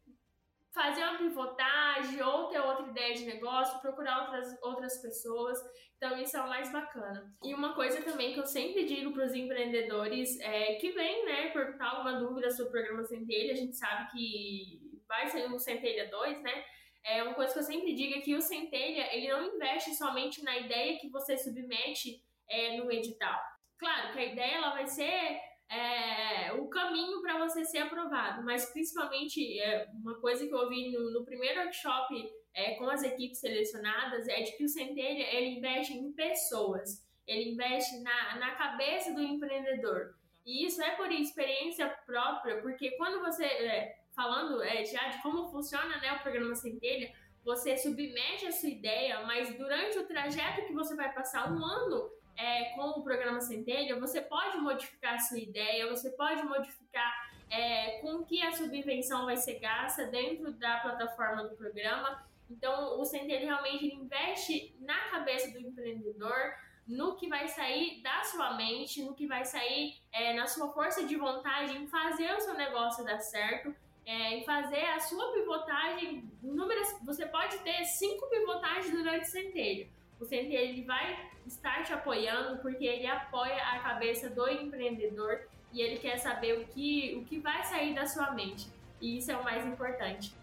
fazer 0.73 1.03
uma 1.03 1.19
pivotagem 1.19 2.21
ou 2.21 2.47
ter 2.47 2.59
outra 2.59 2.87
ideia 2.87 3.13
de 3.13 3.25
negócio, 3.25 3.79
procurar 3.79 4.21
outras, 4.21 4.47
outras 4.61 5.01
pessoas. 5.01 5.59
Então, 5.95 6.19
isso 6.19 6.35
é 6.35 6.41
o 6.41 6.49
mais 6.49 6.71
bacana. 6.71 7.31
E 7.43 7.53
uma 7.53 7.75
coisa 7.75 8.01
também 8.01 8.33
que 8.33 8.39
eu 8.39 8.45
sempre 8.45 8.83
digo 8.83 9.13
para 9.13 9.25
os 9.25 9.33
empreendedores 9.33 10.39
é, 10.39 10.75
que 10.75 10.91
vem, 10.91 11.25
né, 11.25 11.49
perguntar 11.51 11.89
alguma 11.89 12.13
dúvida 12.13 12.49
sobre 12.49 12.69
o 12.69 12.71
programa 12.71 13.03
Centelha, 13.05 13.53
a 13.53 13.55
gente 13.55 13.75
sabe 13.75 14.11
que 14.11 15.01
vai 15.07 15.27
ser 15.27 15.47
um 15.47 15.59
Centelha 15.59 16.09
2, 16.09 16.41
né? 16.41 16.65
É 17.05 17.21
uma 17.21 17.33
coisa 17.33 17.53
que 17.53 17.59
eu 17.59 17.63
sempre 17.63 17.93
digo 17.93 18.15
é 18.15 18.21
que 18.21 18.35
o 18.35 18.41
Centelha, 18.41 19.13
ele 19.15 19.27
não 19.27 19.55
investe 19.55 19.93
somente 19.93 20.43
na 20.43 20.57
ideia 20.57 20.97
que 20.97 21.09
você 21.09 21.37
submete 21.37 22.23
é, 22.49 22.77
no 22.77 22.91
edital. 22.91 23.39
Claro 23.77 24.13
que 24.13 24.19
a 24.19 24.25
ideia 24.25 24.55
ela 24.55 24.71
vai 24.71 24.87
ser 24.87 25.39
é, 25.73 26.53
o 26.53 26.67
caminho 26.67 27.21
para 27.21 27.39
você 27.39 27.65
ser 27.65 27.79
aprovado. 27.79 28.43
Mas 28.43 28.71
principalmente 28.71 29.59
é, 29.59 29.87
uma 29.93 30.19
coisa 30.19 30.45
que 30.45 30.53
eu 30.53 30.59
ouvi 30.59 30.91
no, 30.91 31.11
no 31.11 31.25
primeiro 31.25 31.61
workshop 31.61 32.13
é, 32.53 32.75
com 32.75 32.87
as 32.89 33.01
equipes 33.03 33.39
selecionadas 33.39 34.27
é 34.27 34.41
de 34.41 34.55
que 34.55 34.63
o 34.63 34.69
Centelha 34.69 35.35
ele 35.35 35.57
investe 35.57 35.93
em 35.93 36.11
pessoas, 36.13 37.03
ele 37.25 37.51
investe 37.51 37.99
na, 38.01 38.35
na 38.37 38.51
cabeça 38.55 39.13
do 39.13 39.21
empreendedor. 39.21 40.15
E 40.45 40.65
isso 40.65 40.81
é 40.81 40.91
por 40.91 41.11
experiência 41.11 41.89
própria, 42.05 42.61
porque 42.61 42.91
quando 42.91 43.21
você, 43.21 43.45
é, 43.45 43.97
falando 44.15 44.61
é, 44.61 44.85
já 44.85 45.07
de 45.07 45.21
como 45.23 45.49
funciona 45.49 45.97
né, 45.97 46.13
o 46.13 46.21
programa 46.21 46.53
Centelha, 46.53 47.11
você 47.43 47.75
submete 47.77 48.45
a 48.45 48.51
sua 48.51 48.69
ideia, 48.69 49.21
mas 49.25 49.57
durante 49.57 49.97
o 49.97 50.05
trajeto 50.05 50.65
que 50.65 50.73
você 50.73 50.95
vai 50.95 51.11
passar 51.13 51.51
um 51.51 51.63
ano 51.63 52.11
é, 52.37 52.65
com 52.75 52.99
o 52.99 53.03
programa 53.03 53.41
Centelha, 53.41 53.99
você 53.99 54.21
pode 54.21 54.57
modificar 54.57 55.15
a 55.15 55.19
sua 55.19 55.39
ideia, 55.39 55.89
você 55.89 56.09
pode 56.11 56.43
modificar 56.43 57.31
é, 57.49 57.99
com 57.99 58.23
que 58.23 58.41
a 58.41 58.51
subvenção 58.51 59.25
vai 59.25 59.37
ser 59.37 59.59
gasta 59.59 60.07
dentro 60.07 60.51
da 60.53 60.79
plataforma 60.79 61.43
do 61.43 61.55
programa. 61.55 62.23
Então, 62.49 62.99
o 62.99 63.05
Centelha 63.05 63.45
realmente 63.45 63.93
investe 63.93 64.75
na 64.79 64.97
cabeça 65.09 65.51
do 65.51 65.59
empreendedor, 65.59 66.53
no 66.87 67.15
que 67.15 67.29
vai 67.29 67.47
sair 67.47 68.01
da 68.01 68.23
sua 68.23 68.55
mente, 68.55 69.01
no 69.03 69.13
que 69.13 69.25
vai 69.25 69.45
sair 69.45 69.95
é, 70.11 70.33
na 70.33 70.47
sua 70.47 70.71
força 70.73 71.05
de 71.05 71.15
vontade 71.15 71.77
em 71.77 71.87
fazer 71.87 72.33
o 72.33 72.41
seu 72.41 72.55
negócio 72.55 73.05
dar 73.05 73.19
certo, 73.19 73.73
é, 74.05 74.35
em 74.35 74.43
fazer 74.43 74.85
a 74.85 74.99
sua 74.99 75.31
pivotagem. 75.31 76.29
Números, 76.41 76.87
você 77.03 77.25
pode 77.25 77.57
ter 77.59 77.85
cinco 77.85 78.27
pivotagens 78.29 78.91
durante 78.91 79.27
o 79.27 79.31
centelho. 79.31 79.89
O 80.23 80.25
centelho 80.25 80.55
ele 80.55 80.83
vai 80.83 81.17
estar 81.45 81.83
te 81.83 81.91
apoiando 81.91 82.57
porque 82.59 82.85
ele 82.85 83.05
apoia 83.05 83.61
a 83.73 83.79
cabeça 83.79 84.29
do 84.29 84.47
empreendedor 84.47 85.41
e 85.73 85.81
ele 85.81 85.97
quer 85.97 86.17
saber 86.17 86.59
o 86.59 86.65
que, 86.67 87.17
o 87.21 87.25
que 87.25 87.39
vai 87.39 87.61
sair 87.65 87.93
da 87.93 88.05
sua 88.05 88.31
mente. 88.31 88.71
E 89.01 89.17
isso 89.17 89.29
é 89.29 89.35
o 89.35 89.43
mais 89.43 89.65
importante. 89.65 90.33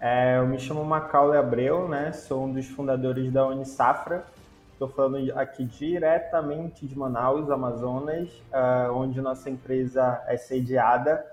É, 0.00 0.38
eu 0.38 0.46
me 0.46 0.58
chamo 0.58 0.82
Macaulay 0.86 1.38
Abreu, 1.38 1.86
né? 1.86 2.12
Sou 2.12 2.46
um 2.46 2.52
dos 2.54 2.66
fundadores 2.66 3.30
da 3.30 3.46
Unisafra. 3.46 4.24
Estou 4.72 4.88
falando 4.88 5.38
aqui 5.38 5.66
diretamente 5.66 6.86
de 6.86 6.98
Manaus, 6.98 7.50
Amazonas, 7.50 8.30
uh, 8.50 8.90
onde 8.94 9.20
nossa 9.20 9.50
empresa 9.50 10.24
é 10.26 10.38
sediada. 10.38 11.26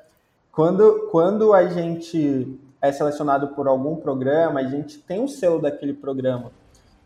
Quando, 0.52 1.08
quando 1.10 1.54
a 1.54 1.66
gente 1.68 2.60
é 2.82 2.92
selecionado 2.92 3.48
por 3.56 3.66
algum 3.66 3.96
programa, 3.96 4.60
a 4.60 4.64
gente 4.66 5.00
tem 5.00 5.24
o 5.24 5.30
selo 5.30 5.62
daquele 5.62 5.94
programa. 5.94 6.52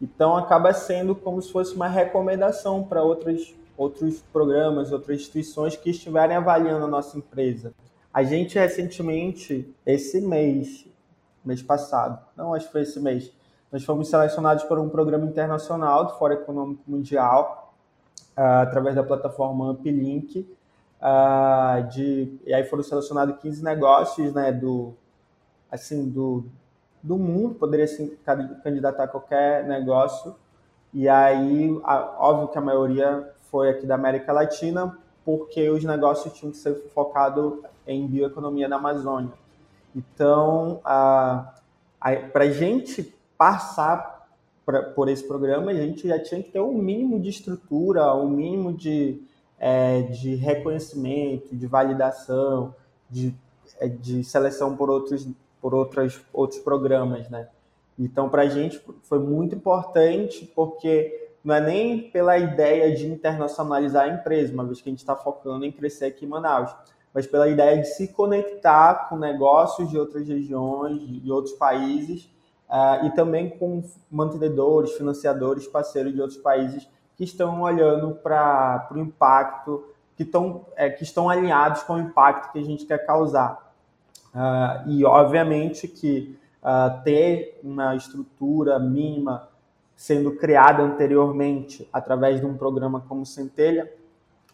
Então 0.02 0.36
acaba 0.38 0.74
sendo 0.74 1.14
como 1.14 1.42
se 1.42 1.52
fosse 1.52 1.76
uma 1.76 1.88
recomendação 1.88 2.84
para 2.84 3.04
outros, 3.04 3.54
outros 3.78 4.22
programas, 4.34 4.92
outras 4.92 5.20
instituições 5.20 5.76
que 5.76 5.90
estiverem 5.90 6.36
avaliando 6.36 6.86
a 6.86 6.88
nossa 6.88 7.18
empresa. 7.18 7.74
A 8.14 8.24
gente 8.24 8.58
recentemente, 8.58 9.74
esse 9.86 10.22
mês, 10.22 10.88
mês 11.44 11.62
passado, 11.62 12.20
não 12.36 12.54
acho 12.54 12.68
que 12.68 12.72
foi 12.72 12.82
esse 12.82 13.00
mês, 13.00 13.32
nós 13.72 13.84
fomos 13.84 14.10
selecionados 14.10 14.64
por 14.64 14.80
um 14.80 14.90
programa 14.90 15.26
internacional 15.26 16.06
do 16.06 16.14
Fórum 16.18 16.34
Econômico 16.34 16.82
Mundial, 16.88 17.76
uh, 18.36 18.64
através 18.64 18.96
da 18.96 19.04
plataforma 19.04 19.72
Uplink, 19.72 20.40
uh, 21.00 21.88
de, 21.90 22.40
e 22.46 22.54
aí 22.54 22.64
foram 22.64 22.82
selecionados 22.82 23.40
15 23.40 23.64
negócios 23.64 24.34
né, 24.34 24.52
do, 24.52 24.96
assim, 25.72 26.10
do, 26.10 26.46
do 27.02 27.18
mundo, 27.18 27.56
poderia 27.56 27.88
se 27.88 28.18
candidatar 28.64 29.04
a 29.04 29.08
qualquer 29.08 29.66
negócio. 29.68 30.36
E 30.94 31.08
aí, 31.08 31.80
a, 31.84 32.16
óbvio 32.20 32.48
que 32.50 32.58
a 32.58 32.62
maioria 32.62 33.32
foi 33.50 33.70
aqui 33.70 33.86
da 33.86 33.96
América 33.96 34.32
Latina, 34.34 34.98
porque 35.24 35.70
os 35.70 35.84
negócios 35.84 36.34
tinham 36.34 36.52
que 36.52 36.58
ser 36.58 36.76
focados 36.94 37.60
em 37.86 38.08
bioeconomia 38.08 38.68
na 38.68 38.78
Amazônia. 38.78 39.34
Então, 39.96 40.80
para 40.84 42.44
a 42.44 42.52
gente 42.52 43.16
passar 43.38 44.28
pra, 44.66 44.84
por 44.84 45.10
esse 45.10 45.28
programa, 45.28 45.72
a 45.72 45.76
gente 45.76 46.08
já 46.08 46.20
tinha 46.20 46.44
que 46.44 46.52
ter 46.52 46.60
um 46.60 46.74
mínimo 46.74 47.20
de 47.20 47.30
estrutura, 47.30 48.14
um 48.14 48.30
mínimo 48.30 48.74
de, 48.74 49.22
é, 49.58 50.04
de 50.04 50.36
reconhecimento, 50.36 51.56
de 51.56 51.66
validação, 51.66 52.76
de, 53.10 53.34
é, 53.80 53.88
de 53.88 54.24
seleção 54.24 54.76
por 54.76 54.90
outros 54.90 55.28
por 55.62 55.74
outras, 55.74 56.20
outros 56.34 56.60
programas, 56.60 57.30
né? 57.30 57.48
Então, 57.98 58.30
para 58.30 58.44
a 58.44 58.48
gente 58.48 58.82
foi 59.04 59.20
muito 59.20 59.56
importante, 59.56 60.50
porque 60.56 61.32
não 61.44 61.56
é 61.56 61.62
nem 61.62 62.10
pela 62.10 62.38
ideia 62.38 62.96
de 62.96 63.08
internacionalizar 63.08 64.06
a 64.06 64.08
empresa, 64.10 64.54
uma 64.54 64.66
vez 64.66 64.82
que 64.82 64.90
a 64.90 64.92
gente 64.92 65.00
está 65.00 65.16
focando 65.16 65.66
em 65.66 65.72
crescer 65.72 66.06
aqui 66.06 66.26
em 66.26 66.30
Manaus, 66.30 66.74
mas 67.14 67.28
pela 67.28 67.48
ideia 67.50 67.82
de 67.82 67.88
se 67.88 68.08
conectar 68.10 69.10
com 69.10 69.18
negócios 69.18 69.90
de 69.90 69.98
outras 69.98 70.28
regiões, 70.28 71.02
de 71.02 71.32
outros 71.32 71.56
países, 71.56 72.30
uh, 72.70 73.06
e 73.06 73.12
também 73.12 73.50
com 73.50 73.84
mantenedores, 74.10 74.92
financiadores, 74.94 75.68
parceiros 75.68 76.14
de 76.14 76.22
outros 76.22 76.40
países 76.40 76.88
que 77.18 77.24
estão 77.24 77.62
olhando 77.62 78.16
para 78.16 78.88
o 78.92 78.98
impacto, 78.98 79.84
que, 80.16 80.24
tão, 80.24 80.66
é, 80.76 80.90
que 80.90 81.04
estão 81.04 81.30
alinhados 81.30 81.84
com 81.84 81.96
o 81.96 82.00
impacto 82.00 82.52
que 82.52 82.60
a 82.60 82.64
gente 82.64 82.86
quer 82.86 83.06
causar. 83.06 83.69
Uh, 84.34 84.90
e, 84.90 85.06
obviamente, 85.06 85.88
que 85.88 86.38
uh, 86.62 87.04
ter 87.04 87.60
uma 87.64 87.96
estrutura 87.96 88.80
mínima 88.80 89.48
sendo 89.96 90.36
criada 90.36 90.84
anteriormente 90.84 91.88
através 91.92 92.40
de 92.40 92.46
um 92.46 92.56
programa 92.56 93.02
como 93.02 93.26
Centelha 93.26 93.92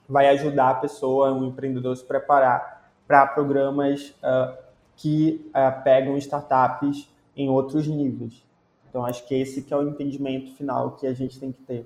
vai 0.08 0.28
ajudar 0.30 0.70
a 0.70 0.76
pessoa, 0.76 1.34
um 1.34 1.46
empreendedor, 1.46 1.94
a 1.94 1.96
se 1.96 2.04
preparar 2.04 2.92
para 3.08 3.28
programas 3.28 4.10
uh, 4.24 4.58
que 4.96 5.52
pegam 5.84 6.18
startups 6.18 7.10
em 7.36 7.50
outros 7.50 7.86
níveis. 7.86 8.44
Então, 8.90 9.06
acho 9.06 9.28
que 9.28 9.36
esse 9.36 9.62
que 9.62 9.74
é 9.74 9.78
o 9.78 9.88
entendimento 9.88 10.56
final 10.56 10.92
que 10.92 11.06
a 11.06 11.14
gente 11.14 11.38
tem 11.38 11.52
que 11.52 11.62
ter. 11.64 11.86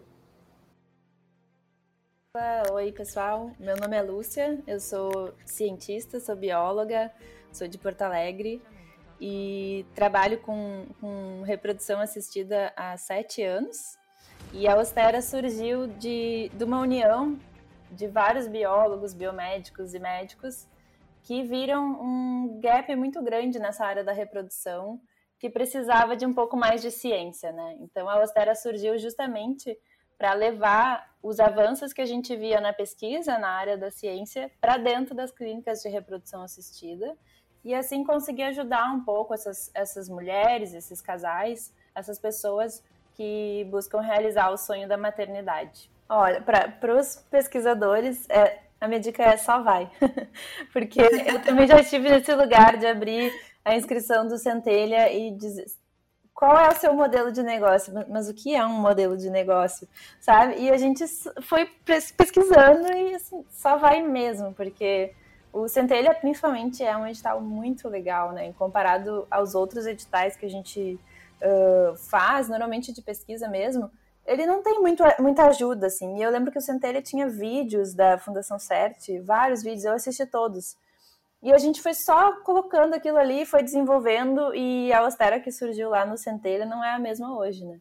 Oi, 2.72 2.92
pessoal. 2.92 3.52
Meu 3.60 3.76
nome 3.76 3.98
é 3.98 4.02
Lúcia, 4.04 4.60
eu 4.68 4.80
sou 4.80 5.34
cientista, 5.44 6.20
sou 6.20 6.36
bióloga, 6.36 7.12
sou 7.52 7.68
de 7.68 7.78
Porto 7.78 8.02
Alegre 8.02 8.62
e 9.20 9.86
trabalho 9.94 10.40
com, 10.40 10.86
com 11.00 11.42
reprodução 11.44 12.00
assistida 12.00 12.72
há 12.76 12.96
sete 12.98 13.44
anos. 13.44 13.98
E 14.54 14.68
a 14.68 14.78
Ostera 14.78 15.22
surgiu 15.22 15.88
de, 15.88 16.50
de 16.54 16.64
uma 16.64 16.80
união 16.80 17.38
de 17.92 18.08
vários 18.08 18.48
biólogos, 18.48 19.14
biomédicos 19.14 19.94
e 19.94 20.00
médicos 20.00 20.68
que 21.24 21.44
viram 21.44 22.02
um 22.02 22.60
gap 22.62 22.96
muito 22.96 23.22
grande 23.22 23.60
nessa 23.60 23.86
área 23.86 24.04
da 24.04 24.12
reprodução 24.12 25.00
que 25.38 25.50
precisava 25.50 26.16
de 26.16 26.26
um 26.26 26.34
pouco 26.34 26.58
mais 26.58 26.82
de 26.82 26.92
ciência, 26.92 27.52
né? 27.52 27.78
Então 27.80 28.10
a 28.10 28.22
Ostera 28.22 28.56
surgiu 28.56 28.98
justamente 28.98 29.78
para 30.18 30.34
levar 30.34 31.16
os 31.24 31.40
avanços 31.40 31.94
que 31.94 32.02
a 32.02 32.06
gente 32.06 32.36
via 32.36 32.60
na 32.60 32.74
pesquisa 32.74 33.38
na 33.38 33.50
área 33.50 33.78
da 33.78 33.90
ciência 33.90 34.52
para 34.60 34.78
dentro 34.78 35.16
das 35.16 35.32
clínicas 35.32 35.82
de 35.82 35.90
reprodução 35.90 36.44
assistida 36.44 37.18
e 37.64 37.74
assim 37.74 38.04
conseguir 38.04 38.44
ajudar 38.44 38.92
um 38.94 39.02
pouco 39.02 39.34
essas, 39.34 39.70
essas 39.74 40.08
mulheres, 40.10 40.74
esses 40.74 41.02
casais, 41.02 41.74
essas 41.94 42.20
pessoas 42.20 42.84
que 43.16 43.68
buscam 43.70 44.00
realizar 44.00 44.50
o 44.50 44.58
sonho 44.58 44.88
da 44.88 44.98
maternidade. 44.98 45.90
Olha, 46.08 46.42
para 46.42 46.98
os 46.98 47.18
pesquisadores, 47.30 48.28
é, 48.30 48.60
a 48.80 48.88
minha 48.88 49.00
dica 49.00 49.24
é 49.24 49.38
só 49.38 49.62
vai, 49.62 49.92
porque 50.74 51.02
eu 51.02 51.42
também 51.42 51.68
já 51.68 51.80
estive 51.80 52.10
nesse 52.10 52.34
lugar 52.34 52.78
de 52.78 52.88
abrir 52.88 53.32
a 53.64 53.76
inscrição 53.76 54.28
do 54.28 54.38
Centelha 54.38 55.12
e 55.12 55.32
dizer 55.32 55.66
qual 56.40 56.58
é 56.58 56.70
o 56.70 56.76
seu 56.76 56.94
modelo 56.94 57.34
de 57.34 57.44
negócio, 57.44 57.94
mas 58.08 58.30
o 58.30 58.34
que 58.34 58.56
é 58.56 58.66
um 58.66 58.80
modelo 58.80 59.18
de 59.18 59.30
negócio, 59.30 59.86
sabe? 60.22 60.56
E 60.58 60.72
a 60.72 60.78
gente 60.78 61.04
foi 61.42 61.66
pesquisando 62.16 62.90
e 62.94 63.14
assim, 63.14 63.44
só 63.52 63.76
vai 63.76 64.02
mesmo, 64.02 64.54
porque 64.54 65.14
o 65.52 65.68
Centelha, 65.68 66.14
principalmente, 66.14 66.84
é 66.84 66.96
um 66.96 67.08
edital 67.08 67.42
muito 67.42 67.88
legal, 67.90 68.32
né? 68.32 68.54
Comparado 68.54 69.28
aos 69.30 69.56
outros 69.56 69.86
editais 69.86 70.36
que 70.36 70.46
a 70.46 70.50
gente 70.50 71.00
uh, 71.42 71.96
faz, 71.98 72.48
normalmente 72.48 72.94
de 72.94 73.02
pesquisa 73.02 73.48
mesmo, 73.48 73.90
ele 74.26 74.46
não 74.46 74.62
tem 74.62 74.80
muito, 74.80 75.04
muita 75.20 75.48
ajuda, 75.48 75.88
assim. 75.88 76.18
E 76.18 76.22
eu 76.22 76.30
lembro 76.30 76.52
que 76.52 76.60
o 76.60 76.62
Centelha 76.62 77.02
tinha 77.02 77.28
vídeos 77.28 77.96
da 77.96 78.18
Fundação 78.18 78.60
CERT, 78.60 79.20
vários 79.24 79.64
vídeos, 79.64 79.86
eu 79.86 79.94
assisti 79.94 80.26
todos. 80.26 80.78
E 81.42 81.52
a 81.52 81.58
gente 81.58 81.82
foi 81.82 81.94
só 81.94 82.34
colocando 82.44 82.94
aquilo 82.94 83.18
ali, 83.18 83.46
foi 83.46 83.64
desenvolvendo, 83.64 84.54
e 84.54 84.94
a 84.94 85.04
Ostera 85.04 85.40
que 85.40 85.52
surgiu 85.52 85.90
lá 85.90 86.06
no 86.06 86.18
Centelha 86.18 86.66
não 86.66 86.84
é 86.84 86.92
a 86.92 87.00
mesma 87.00 87.36
hoje, 87.36 87.66
né? 87.66 87.80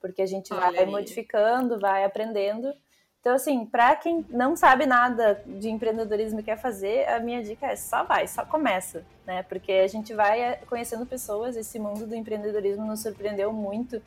Porque 0.00 0.22
a 0.22 0.26
gente 0.26 0.52
Olha 0.54 0.70
vai 0.70 0.78
aí. 0.78 0.86
modificando, 0.86 1.78
vai 1.78 2.04
aprendendo. 2.04 2.72
Então, 3.20 3.34
assim, 3.34 3.66
para 3.66 3.94
quem 3.96 4.24
não 4.30 4.56
sabe 4.56 4.86
nada 4.86 5.42
de 5.46 5.68
empreendedorismo 5.68 6.40
e 6.40 6.42
quer 6.42 6.56
fazer, 6.56 7.06
a 7.06 7.20
minha 7.20 7.42
dica 7.42 7.66
é 7.66 7.76
só 7.76 8.02
vai, 8.02 8.26
só 8.26 8.46
começa, 8.46 9.04
né? 9.26 9.42
Porque 9.42 9.72
a 9.72 9.86
gente 9.86 10.14
vai 10.14 10.40
eh, 10.40 10.60
conhecendo 10.66 11.04
pessoas, 11.04 11.54
esse 11.54 11.78
mundo 11.78 12.06
do 12.06 12.14
empreendedorismo 12.14 12.86
nos 12.86 13.02
surpreendeu 13.02 13.52
muito 13.52 14.02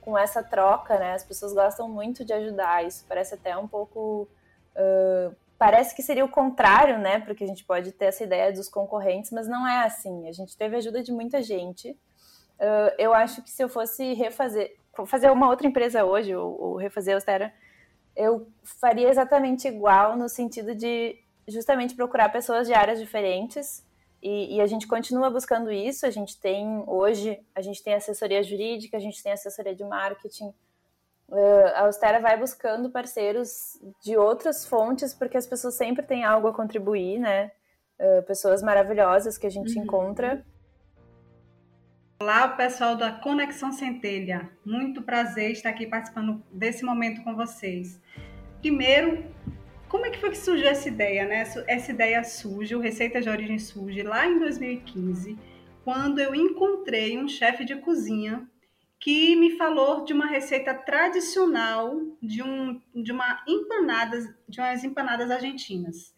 com 0.00 0.16
essa 0.16 0.44
troca, 0.44 0.96
né? 0.96 1.14
As 1.14 1.24
pessoas 1.24 1.52
gostam 1.52 1.88
muito 1.88 2.24
de 2.24 2.32
ajudar, 2.32 2.84
isso 2.86 3.04
parece 3.08 3.34
até 3.34 3.56
um 3.56 3.66
pouco 3.66 4.28
uh, 4.76 5.34
parece 5.58 5.94
que 5.94 6.02
seria 6.02 6.24
o 6.24 6.28
contrário, 6.28 6.98
né? 6.98 7.18
Porque 7.18 7.42
a 7.42 7.46
gente 7.46 7.64
pode 7.64 7.90
ter 7.90 8.06
essa 8.06 8.22
ideia 8.22 8.52
dos 8.52 8.68
concorrentes, 8.68 9.32
mas 9.32 9.48
não 9.48 9.66
é 9.66 9.84
assim. 9.84 10.28
A 10.28 10.32
gente 10.32 10.56
teve 10.56 10.76
ajuda 10.76 11.02
de 11.02 11.10
muita 11.10 11.42
gente. 11.42 11.90
Uh, 12.60 12.94
eu 12.96 13.12
acho 13.12 13.42
que 13.42 13.50
se 13.50 13.62
eu 13.62 13.68
fosse 13.68 14.12
refazer, 14.14 14.76
fazer 15.06 15.30
uma 15.32 15.48
outra 15.48 15.66
empresa 15.66 16.04
hoje, 16.04 16.34
ou, 16.34 16.60
ou 16.60 16.76
refazer 16.76 17.14
a 17.14 17.16
Austera, 17.16 17.52
eu 18.16 18.48
faria 18.80 19.08
exatamente 19.08 19.68
igual 19.68 20.16
no 20.16 20.28
sentido 20.28 20.74
de 20.74 21.18
justamente 21.48 21.94
procurar 21.94 22.28
pessoas 22.28 22.66
de 22.66 22.74
áreas 22.74 23.00
diferentes 23.00 23.84
e, 24.22 24.56
e, 24.56 24.60
a 24.60 24.66
gente 24.66 24.86
continua 24.86 25.28
buscando 25.28 25.72
isso. 25.72 26.06
A 26.06 26.10
gente 26.10 26.38
tem 26.40 26.84
hoje, 26.86 27.40
a 27.54 27.60
gente 27.60 27.82
tem 27.82 27.94
assessoria 27.94 28.40
jurídica, 28.40 28.96
a 28.96 29.00
gente 29.00 29.20
tem 29.20 29.32
assessoria 29.32 29.74
de 29.74 29.82
marketing. 29.82 30.54
Uh, 31.28 31.66
a 31.74 31.80
Austera 31.86 32.20
vai 32.20 32.38
buscando 32.38 32.88
parceiros 32.88 33.80
de 34.00 34.16
outras 34.16 34.64
fontes, 34.64 35.12
porque 35.12 35.36
as 35.36 35.46
pessoas 35.46 35.74
sempre 35.74 36.06
têm 36.06 36.24
algo 36.24 36.46
a 36.46 36.54
contribuir, 36.54 37.18
né? 37.18 37.50
Uh, 37.98 38.22
pessoas 38.22 38.62
maravilhosas 38.62 39.36
que 39.36 39.46
a 39.46 39.50
gente 39.50 39.76
uhum. 39.76 39.84
encontra. 39.84 40.46
Olá, 42.22 42.46
pessoal 42.46 42.94
da 42.94 43.10
Conexão 43.10 43.72
Centelha. 43.72 44.48
Muito 44.64 45.02
prazer 45.02 45.50
estar 45.50 45.70
aqui 45.70 45.88
participando 45.88 46.40
desse 46.52 46.84
momento 46.84 47.20
com 47.24 47.34
vocês. 47.34 48.00
Primeiro, 48.60 49.24
como 49.88 50.06
é 50.06 50.10
que 50.10 50.20
foi 50.20 50.30
que 50.30 50.38
surgiu 50.38 50.68
essa 50.68 50.86
ideia, 50.86 51.26
né? 51.26 51.42
Essa 51.66 51.90
ideia 51.90 52.22
surge, 52.22 52.76
o 52.76 52.80
Receita 52.80 53.20
de 53.20 53.28
Origem 53.28 53.58
surge 53.58 54.04
lá 54.04 54.24
em 54.24 54.38
2015, 54.38 55.36
quando 55.82 56.20
eu 56.20 56.32
encontrei 56.32 57.18
um 57.18 57.26
chefe 57.26 57.64
de 57.64 57.74
cozinha 57.74 58.48
que 59.00 59.34
me 59.34 59.56
falou 59.56 60.04
de 60.04 60.12
uma 60.12 60.26
receita 60.26 60.72
tradicional 60.72 62.00
de, 62.22 62.40
um, 62.40 62.80
de 62.94 63.10
uma 63.10 63.42
empanada, 63.48 64.32
de 64.48 64.60
umas 64.60 64.84
empanadas 64.84 65.28
argentinas. 65.28 66.14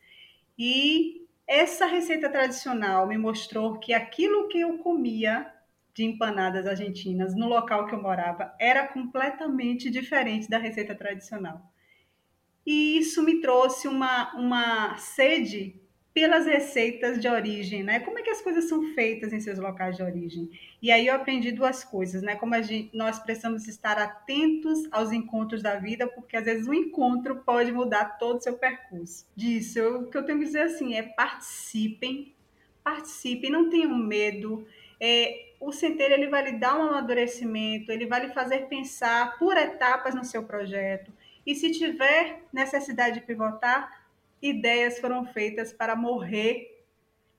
E 0.58 1.26
essa 1.46 1.86
receita 1.86 2.28
tradicional 2.28 3.06
me 3.06 3.16
mostrou 3.16 3.78
que 3.78 3.94
aquilo 3.94 4.48
que 4.48 4.60
eu 4.60 4.76
comia 4.76 5.50
de 5.94 6.04
empanadas 6.04 6.66
argentinas 6.66 7.34
no 7.34 7.48
local 7.48 7.86
que 7.86 7.94
eu 7.94 8.02
morava 8.02 8.52
era 8.58 8.86
completamente 8.88 9.88
diferente 9.88 10.50
da 10.50 10.58
receita 10.58 10.94
tradicional. 10.94 11.62
E 12.66 12.98
isso 12.98 13.22
me 13.22 13.40
trouxe 13.40 13.86
uma, 13.86 14.34
uma 14.34 14.96
sede 14.96 15.80
pelas 16.14 16.46
receitas 16.46 17.20
de 17.20 17.26
origem, 17.26 17.82
né? 17.82 17.98
Como 17.98 18.18
é 18.18 18.22
que 18.22 18.30
as 18.30 18.40
coisas 18.40 18.68
são 18.68 18.94
feitas 18.94 19.32
em 19.32 19.40
seus 19.40 19.58
locais 19.58 19.96
de 19.96 20.02
origem? 20.02 20.48
E 20.80 20.90
aí 20.92 21.08
eu 21.08 21.14
aprendi 21.14 21.50
duas 21.50 21.82
coisas, 21.82 22.22
né? 22.22 22.36
Como 22.36 22.54
gente, 22.62 22.96
nós 22.96 23.18
precisamos 23.18 23.66
estar 23.66 23.98
atentos 23.98 24.86
aos 24.92 25.10
encontros 25.10 25.60
da 25.60 25.74
vida, 25.74 26.06
porque 26.06 26.36
às 26.36 26.44
vezes 26.44 26.68
o 26.68 26.72
encontro 26.72 27.42
pode 27.44 27.72
mudar 27.72 28.16
todo 28.16 28.38
o 28.38 28.40
seu 28.40 28.56
percurso. 28.56 29.26
Disso, 29.34 29.80
o 29.80 30.06
que 30.08 30.16
eu 30.16 30.24
tenho 30.24 30.38
que 30.38 30.44
dizer 30.44 30.62
assim 30.62 30.94
é 30.94 31.02
participem, 31.02 32.33
participem, 32.84 33.50
não 33.50 33.70
tenham 33.70 33.96
medo. 33.96 34.66
É, 35.00 35.54
o 35.58 35.72
centeiro 35.72 36.12
ele 36.12 36.28
vai 36.28 36.44
lhe 36.44 36.58
dar 36.58 36.78
um 36.78 36.82
amadurecimento, 36.82 37.90
ele 37.90 38.06
vai 38.06 38.26
lhe 38.26 38.32
fazer 38.34 38.68
pensar 38.68 39.38
por 39.38 39.56
etapas 39.56 40.14
no 40.14 40.24
seu 40.24 40.44
projeto. 40.44 41.10
E 41.46 41.54
se 41.54 41.70
tiver 41.70 42.42
necessidade 42.52 43.20
de 43.20 43.26
pivotar, 43.26 44.06
ideias 44.40 44.98
foram 44.98 45.24
feitas 45.24 45.72
para 45.72 45.96
morrer, 45.96 46.84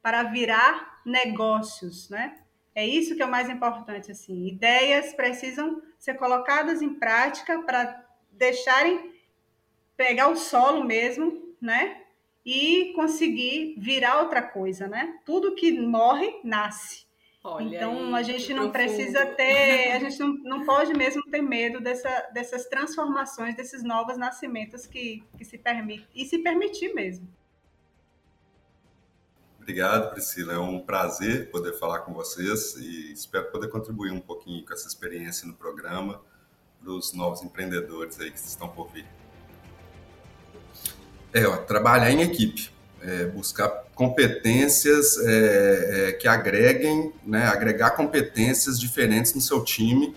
para 0.02 0.24
virar 0.24 1.02
negócios, 1.06 2.10
né? 2.10 2.40
É 2.74 2.86
isso 2.86 3.16
que 3.16 3.22
é 3.22 3.26
o 3.26 3.32
mais 3.32 3.50
importante, 3.50 4.12
assim. 4.12 4.48
Ideias 4.48 5.14
precisam 5.14 5.82
ser 5.98 6.16
colocadas 6.16 6.82
em 6.82 6.94
prática 6.94 7.62
para 7.62 8.04
deixarem 8.32 9.14
pegar 9.96 10.28
o 10.28 10.36
solo 10.36 10.84
mesmo, 10.84 11.56
né? 11.62 12.05
E 12.46 12.94
conseguir 12.94 13.76
virar 13.78 14.22
outra 14.22 14.42
coisa, 14.42 14.88
né? 14.88 15.20
Tudo 15.26 15.56
que 15.56 15.72
morre 15.80 16.40
nasce. 16.44 17.06
Olha 17.44 17.76
então 17.76 18.08
aí, 18.08 18.14
a 18.16 18.24
gente 18.24 18.54
não 18.54 18.72
profundo. 18.72 18.96
precisa 18.96 19.26
ter, 19.28 19.92
a 19.92 20.00
gente 20.00 20.20
não, 20.20 20.34
não 20.44 20.66
pode 20.66 20.94
mesmo 20.96 21.22
ter 21.30 21.42
medo 21.42 21.80
dessa, 21.80 22.10
dessas 22.34 22.66
transformações, 22.66 23.56
desses 23.56 23.84
novos 23.84 24.18
nascimentos 24.18 24.88
que, 24.88 25.24
que 25.38 25.46
se 25.46 25.58
permite 25.58 26.08
e 26.16 26.26
se 26.26 26.40
permitir 26.40 26.94
mesmo. 26.96 27.28
Obrigado, 29.60 30.12
Priscila. 30.12 30.54
É 30.54 30.60
um 30.60 30.80
prazer 30.80 31.52
poder 31.52 31.74
falar 31.74 32.00
com 32.00 32.14
vocês 32.14 32.76
e 32.78 33.12
espero 33.14 33.52
poder 33.52 33.68
contribuir 33.68 34.12
um 34.12 34.20
pouquinho 34.20 34.66
com 34.66 34.74
essa 34.74 34.88
experiência 34.88 35.48
no 35.48 35.56
programa 35.56 36.22
para 36.80 36.92
os 36.92 37.14
novos 37.14 37.44
empreendedores 37.44 38.20
aí 38.20 38.30
que 38.32 38.38
estão 38.38 38.70
por 38.70 38.92
vir. 38.92 39.08
É, 41.36 41.46
ó, 41.46 41.58
trabalhar 41.58 42.10
em 42.12 42.22
equipe 42.22 42.74
é, 43.06 43.26
buscar 43.26 43.70
competências 43.94 45.18
é, 45.20 46.10
é, 46.10 46.12
que 46.14 46.28
agreguem, 46.28 47.14
né, 47.26 47.46
agregar 47.48 47.92
competências 47.92 48.80
diferentes 48.80 49.34
no 49.34 49.42
seu 49.42 49.64
time, 49.64 50.16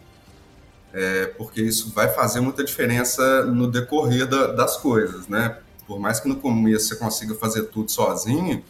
é, 0.92 1.26
porque 1.26 1.60
isso 1.60 1.92
vai 1.92 2.08
fazer 2.08 2.40
muita 2.40 2.64
diferença 2.64 3.44
no 3.44 3.70
decorrer 3.70 4.26
da, 4.26 4.52
das 4.52 4.78
coisas, 4.78 5.28
né? 5.28 5.58
Por 5.86 6.00
mais 6.00 6.18
que 6.18 6.28
no 6.28 6.36
começo 6.36 6.88
você 6.88 6.96
consiga 6.96 7.34
fazer 7.34 7.64
tudo 7.64 7.90
sozinho, 7.90 8.64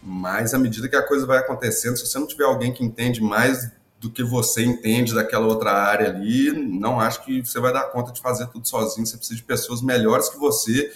mas 0.00 0.54
à 0.54 0.58
medida 0.58 0.88
que 0.88 0.96
a 0.96 1.02
coisa 1.02 1.26
vai 1.26 1.38
acontecendo, 1.38 1.96
se 1.96 2.06
você 2.06 2.18
não 2.18 2.26
tiver 2.26 2.44
alguém 2.44 2.72
que 2.72 2.84
entende 2.84 3.20
mais 3.20 3.70
do 3.98 4.10
que 4.10 4.22
você 4.22 4.64
entende 4.64 5.12
daquela 5.12 5.46
outra 5.46 5.72
área 5.72 6.08
ali, 6.08 6.52
não 6.52 7.00
acho 7.00 7.24
que 7.24 7.44
você 7.44 7.60
vai 7.60 7.72
dar 7.72 7.82
conta 7.90 8.12
de 8.12 8.20
fazer 8.20 8.46
tudo 8.46 8.66
sozinho. 8.66 9.06
Você 9.06 9.16
precisa 9.16 9.36
de 9.36 9.42
pessoas 9.42 9.82
melhores 9.82 10.30
que 10.30 10.38
você 10.38 10.90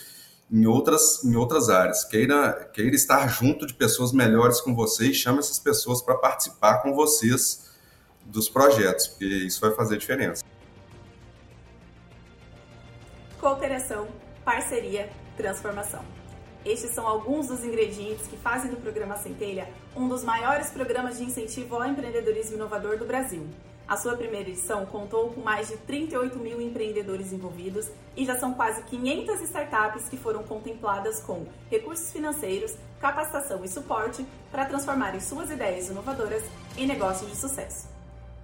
em 0.54 0.66
outras, 0.66 1.24
em 1.24 1.34
outras 1.34 1.68
áreas. 1.68 2.04
Queira, 2.04 2.70
queira 2.72 2.94
estar 2.94 3.26
junto 3.26 3.66
de 3.66 3.74
pessoas 3.74 4.12
melhores 4.12 4.60
com 4.60 4.72
você 4.72 5.08
e 5.08 5.14
chame 5.14 5.40
essas 5.40 5.58
pessoas 5.58 6.00
para 6.00 6.14
participar 6.14 6.80
com 6.80 6.94
vocês 6.94 7.74
dos 8.24 8.48
projetos, 8.48 9.08
porque 9.08 9.24
isso 9.24 9.60
vai 9.60 9.72
fazer 9.72 9.98
diferença. 9.98 10.44
Cooperação, 13.40 14.06
parceria, 14.44 15.10
transformação. 15.36 16.04
Estes 16.64 16.94
são 16.94 17.06
alguns 17.06 17.48
dos 17.48 17.64
ingredientes 17.64 18.28
que 18.28 18.36
fazem 18.36 18.70
do 18.70 18.76
programa 18.76 19.16
Centelha 19.16 19.68
um 19.96 20.08
dos 20.08 20.22
maiores 20.22 20.70
programas 20.70 21.18
de 21.18 21.24
incentivo 21.24 21.74
ao 21.74 21.84
empreendedorismo 21.84 22.54
inovador 22.54 22.96
do 22.96 23.04
Brasil. 23.04 23.44
A 23.86 23.98
sua 23.98 24.16
primeira 24.16 24.48
edição 24.48 24.86
contou 24.86 25.30
com 25.30 25.42
mais 25.42 25.68
de 25.68 25.76
38 25.76 26.38
mil 26.38 26.58
empreendedores 26.58 27.34
envolvidos 27.34 27.90
e 28.16 28.24
já 28.24 28.38
são 28.38 28.54
quase 28.54 28.82
500 28.84 29.42
startups 29.42 30.08
que 30.08 30.16
foram 30.16 30.42
contempladas 30.42 31.20
com 31.20 31.46
recursos 31.70 32.10
financeiros, 32.10 32.74
capacitação 32.98 33.62
e 33.62 33.68
suporte 33.68 34.26
para 34.50 34.64
transformarem 34.64 35.20
suas 35.20 35.50
ideias 35.50 35.90
inovadoras 35.90 36.42
em 36.78 36.86
negócios 36.86 37.30
de 37.30 37.36
sucesso. 37.36 37.86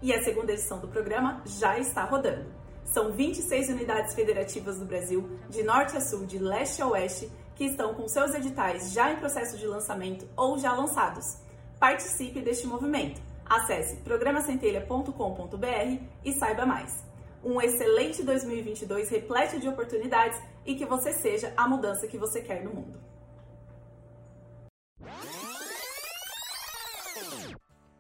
E 0.03 0.12
a 0.12 0.22
segunda 0.22 0.53
edição 0.53 0.79
do 0.79 0.88
programa 0.88 1.42
já 1.46 1.79
está 1.79 2.05
rodando. 2.05 2.44
São 2.85 3.12
26 3.12 3.70
unidades 3.70 4.14
federativas 4.14 4.79
do 4.79 4.85
Brasil, 4.85 5.38
de 5.48 5.62
norte 5.62 5.96
a 5.96 6.03
sul, 6.03 6.26
de 6.26 6.38
leste 6.38 6.83
a 6.83 6.87
oeste, 6.87 7.31
que 7.57 7.64
estão 7.64 7.94
com 7.94 8.07
seus 8.09 8.35
editais 8.35 8.92
já 8.92 9.11
em 9.11 9.16
processo 9.16 9.57
de 9.57 9.66
lançamento 9.66 10.29
ou 10.37 10.59
já 10.59 10.74
lançados. 10.74 11.38
Participe 11.79 12.42
deste 12.42 12.66
movimento 12.66 13.30
Acesse 13.51 13.97
programacentelha.com.br 13.97 16.05
e 16.25 16.33
saiba 16.33 16.65
mais. 16.65 17.05
Um 17.43 17.61
excelente 17.61 18.23
2022 18.23 19.11
repleto 19.11 19.59
de 19.59 19.69
oportunidades 19.69 20.41
e 20.65 20.77
que 20.77 20.87
você 20.87 21.13
seja 21.13 21.53
a 21.57 21.67
mudança 21.67 22.07
que 22.07 22.17
você 22.17 22.41
quer 22.41 22.63
no 22.63 22.73
mundo. 22.73 23.01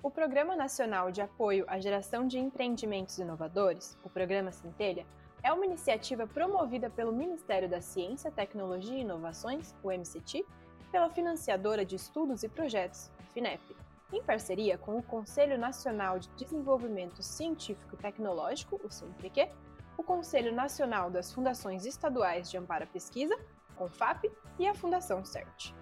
O 0.00 0.08
Programa 0.08 0.54
Nacional 0.54 1.10
de 1.10 1.20
Apoio 1.20 1.64
à 1.66 1.80
Geração 1.80 2.28
de 2.28 2.38
Empreendimentos 2.38 3.18
Inovadores, 3.18 3.98
o 4.04 4.08
Programa 4.08 4.52
Centelha, 4.52 5.04
é 5.42 5.52
uma 5.52 5.66
iniciativa 5.66 6.28
promovida 6.28 6.88
pelo 6.88 7.12
Ministério 7.12 7.68
da 7.68 7.80
Ciência, 7.80 8.30
Tecnologia 8.30 8.98
e 8.98 9.00
Inovações, 9.00 9.74
o 9.82 9.90
MCT, 9.90 10.46
pela 10.92 11.10
financiadora 11.10 11.84
de 11.84 11.96
estudos 11.96 12.44
e 12.44 12.48
projetos, 12.48 13.10
FINEP 13.34 13.79
em 14.12 14.22
parceria 14.22 14.76
com 14.76 14.98
o 14.98 15.02
Conselho 15.02 15.58
Nacional 15.58 16.18
de 16.18 16.28
Desenvolvimento 16.30 17.22
Científico 17.22 17.94
e 17.94 17.98
Tecnológico, 17.98 18.80
o 18.82 18.90
CNPq, 18.90 19.50
o 19.96 20.02
Conselho 20.02 20.54
Nacional 20.54 21.10
das 21.10 21.32
Fundações 21.32 21.84
Estaduais 21.84 22.50
de 22.50 22.56
Amparo 22.56 22.84
à 22.84 22.86
Pesquisa, 22.86 23.36
CONFAP, 23.76 24.30
e 24.58 24.66
a 24.66 24.74
Fundação 24.74 25.24
CERT. 25.24 25.74